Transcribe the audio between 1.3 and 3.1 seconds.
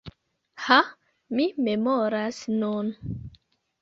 mi memoras nun.